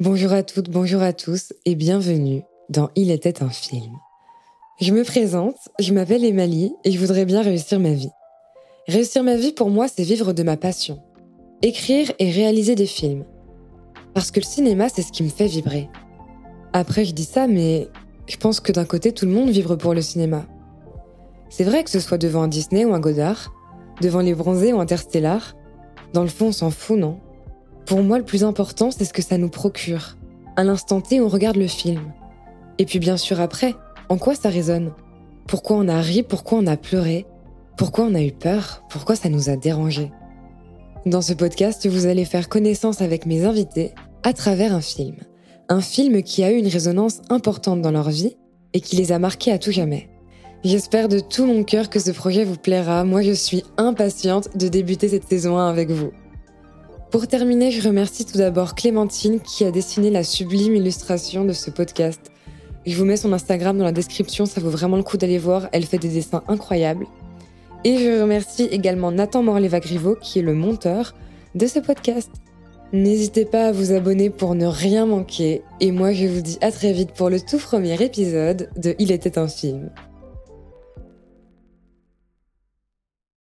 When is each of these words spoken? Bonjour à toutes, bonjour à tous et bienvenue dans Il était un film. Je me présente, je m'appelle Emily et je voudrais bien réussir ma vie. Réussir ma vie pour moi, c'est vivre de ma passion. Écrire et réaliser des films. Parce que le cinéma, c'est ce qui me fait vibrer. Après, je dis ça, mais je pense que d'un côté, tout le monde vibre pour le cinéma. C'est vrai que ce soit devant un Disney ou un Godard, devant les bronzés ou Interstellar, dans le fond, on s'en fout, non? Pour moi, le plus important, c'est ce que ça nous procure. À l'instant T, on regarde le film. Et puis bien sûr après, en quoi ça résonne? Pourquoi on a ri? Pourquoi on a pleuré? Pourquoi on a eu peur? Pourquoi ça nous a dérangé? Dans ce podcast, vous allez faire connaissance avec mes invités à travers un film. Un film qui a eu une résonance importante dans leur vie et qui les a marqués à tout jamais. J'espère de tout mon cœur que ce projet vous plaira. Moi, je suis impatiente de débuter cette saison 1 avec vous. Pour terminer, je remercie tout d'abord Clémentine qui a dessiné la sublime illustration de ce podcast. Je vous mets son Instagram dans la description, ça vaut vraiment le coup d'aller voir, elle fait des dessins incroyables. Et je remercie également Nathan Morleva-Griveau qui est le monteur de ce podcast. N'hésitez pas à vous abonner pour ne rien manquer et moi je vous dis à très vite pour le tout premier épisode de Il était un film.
Bonjour 0.00 0.32
à 0.32 0.44
toutes, 0.44 0.70
bonjour 0.70 1.02
à 1.02 1.12
tous 1.12 1.52
et 1.64 1.74
bienvenue 1.74 2.42
dans 2.68 2.88
Il 2.94 3.10
était 3.10 3.42
un 3.42 3.48
film. 3.48 3.92
Je 4.80 4.92
me 4.92 5.02
présente, 5.02 5.56
je 5.80 5.92
m'appelle 5.92 6.24
Emily 6.24 6.72
et 6.84 6.92
je 6.92 7.00
voudrais 7.00 7.24
bien 7.24 7.42
réussir 7.42 7.80
ma 7.80 7.90
vie. 7.90 8.10
Réussir 8.86 9.24
ma 9.24 9.34
vie 9.34 9.52
pour 9.52 9.70
moi, 9.70 9.88
c'est 9.88 10.04
vivre 10.04 10.32
de 10.32 10.44
ma 10.44 10.56
passion. 10.56 11.02
Écrire 11.62 12.12
et 12.20 12.30
réaliser 12.30 12.76
des 12.76 12.86
films. 12.86 13.24
Parce 14.14 14.30
que 14.30 14.38
le 14.38 14.44
cinéma, 14.44 14.88
c'est 14.88 15.02
ce 15.02 15.10
qui 15.10 15.24
me 15.24 15.28
fait 15.28 15.48
vibrer. 15.48 15.88
Après, 16.72 17.04
je 17.04 17.12
dis 17.12 17.24
ça, 17.24 17.48
mais 17.48 17.88
je 18.26 18.36
pense 18.36 18.60
que 18.60 18.70
d'un 18.70 18.84
côté, 18.84 19.10
tout 19.10 19.26
le 19.26 19.32
monde 19.32 19.50
vibre 19.50 19.76
pour 19.76 19.94
le 19.94 20.02
cinéma. 20.02 20.46
C'est 21.50 21.64
vrai 21.64 21.82
que 21.82 21.90
ce 21.90 21.98
soit 21.98 22.18
devant 22.18 22.42
un 22.42 22.48
Disney 22.48 22.84
ou 22.84 22.94
un 22.94 23.00
Godard, 23.00 23.52
devant 24.00 24.20
les 24.20 24.34
bronzés 24.34 24.72
ou 24.72 24.80
Interstellar, 24.80 25.56
dans 26.12 26.22
le 26.22 26.28
fond, 26.28 26.46
on 26.46 26.52
s'en 26.52 26.70
fout, 26.70 26.98
non? 26.98 27.18
Pour 27.88 28.02
moi, 28.02 28.18
le 28.18 28.24
plus 28.24 28.44
important, 28.44 28.90
c'est 28.90 29.06
ce 29.06 29.14
que 29.14 29.22
ça 29.22 29.38
nous 29.38 29.48
procure. 29.48 30.18
À 30.56 30.62
l'instant 30.62 31.00
T, 31.00 31.22
on 31.22 31.28
regarde 31.28 31.56
le 31.56 31.66
film. 31.66 32.12
Et 32.76 32.84
puis 32.84 32.98
bien 32.98 33.16
sûr 33.16 33.40
après, 33.40 33.74
en 34.10 34.18
quoi 34.18 34.34
ça 34.34 34.50
résonne? 34.50 34.92
Pourquoi 35.46 35.78
on 35.78 35.88
a 35.88 35.98
ri? 36.02 36.22
Pourquoi 36.22 36.58
on 36.58 36.66
a 36.66 36.76
pleuré? 36.76 37.24
Pourquoi 37.78 38.04
on 38.04 38.14
a 38.14 38.20
eu 38.20 38.30
peur? 38.30 38.84
Pourquoi 38.90 39.16
ça 39.16 39.30
nous 39.30 39.48
a 39.48 39.56
dérangé? 39.56 40.12
Dans 41.06 41.22
ce 41.22 41.32
podcast, 41.32 41.88
vous 41.88 42.04
allez 42.04 42.26
faire 42.26 42.50
connaissance 42.50 43.00
avec 43.00 43.24
mes 43.24 43.46
invités 43.46 43.94
à 44.22 44.34
travers 44.34 44.74
un 44.74 44.82
film. 44.82 45.16
Un 45.70 45.80
film 45.80 46.22
qui 46.22 46.44
a 46.44 46.52
eu 46.52 46.58
une 46.58 46.68
résonance 46.68 47.22
importante 47.30 47.80
dans 47.80 47.90
leur 47.92 48.10
vie 48.10 48.36
et 48.74 48.82
qui 48.82 48.96
les 48.96 49.12
a 49.12 49.18
marqués 49.18 49.50
à 49.50 49.58
tout 49.58 49.72
jamais. 49.72 50.10
J'espère 50.62 51.08
de 51.08 51.20
tout 51.20 51.46
mon 51.46 51.64
cœur 51.64 51.88
que 51.88 52.00
ce 52.00 52.10
projet 52.10 52.44
vous 52.44 52.58
plaira. 52.58 53.04
Moi, 53.04 53.22
je 53.22 53.32
suis 53.32 53.64
impatiente 53.78 54.58
de 54.58 54.68
débuter 54.68 55.08
cette 55.08 55.26
saison 55.26 55.56
1 55.56 55.70
avec 55.70 55.90
vous. 55.90 56.10
Pour 57.10 57.26
terminer, 57.26 57.70
je 57.70 57.88
remercie 57.88 58.26
tout 58.26 58.36
d'abord 58.36 58.74
Clémentine 58.74 59.40
qui 59.40 59.64
a 59.64 59.70
dessiné 59.70 60.10
la 60.10 60.22
sublime 60.22 60.76
illustration 60.76 61.46
de 61.46 61.54
ce 61.54 61.70
podcast. 61.70 62.20
Je 62.84 62.94
vous 62.98 63.06
mets 63.06 63.16
son 63.16 63.32
Instagram 63.32 63.78
dans 63.78 63.84
la 63.84 63.92
description, 63.92 64.44
ça 64.44 64.60
vaut 64.60 64.68
vraiment 64.68 64.98
le 64.98 65.02
coup 65.02 65.16
d'aller 65.16 65.38
voir, 65.38 65.70
elle 65.72 65.86
fait 65.86 65.96
des 65.96 66.10
dessins 66.10 66.42
incroyables. 66.48 67.06
Et 67.84 67.96
je 67.96 68.20
remercie 68.20 68.64
également 68.64 69.10
Nathan 69.10 69.42
Morleva-Griveau 69.42 70.16
qui 70.20 70.40
est 70.40 70.42
le 70.42 70.52
monteur 70.52 71.14
de 71.54 71.66
ce 71.66 71.78
podcast. 71.78 72.30
N'hésitez 72.92 73.46
pas 73.46 73.68
à 73.68 73.72
vous 73.72 73.92
abonner 73.92 74.28
pour 74.28 74.54
ne 74.54 74.66
rien 74.66 75.06
manquer 75.06 75.62
et 75.80 75.92
moi 75.92 76.12
je 76.12 76.26
vous 76.26 76.42
dis 76.42 76.58
à 76.60 76.70
très 76.70 76.92
vite 76.92 77.12
pour 77.12 77.30
le 77.30 77.40
tout 77.40 77.58
premier 77.58 78.02
épisode 78.02 78.68
de 78.76 78.94
Il 78.98 79.12
était 79.12 79.38
un 79.38 79.48
film. 79.48 79.88